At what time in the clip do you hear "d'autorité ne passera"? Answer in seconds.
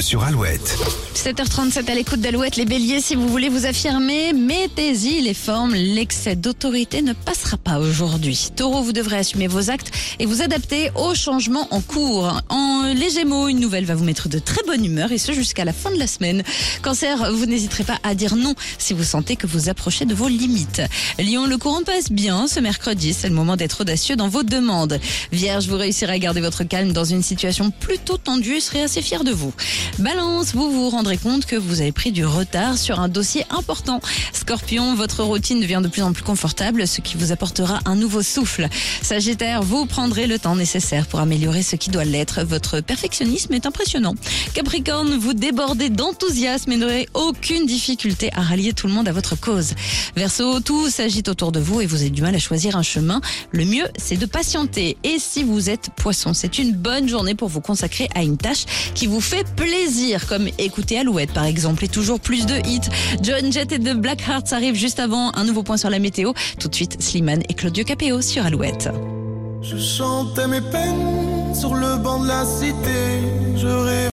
6.36-7.56